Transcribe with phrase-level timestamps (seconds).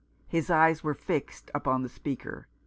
[0.27, 2.47] His eyes were fixed• upon the speaker.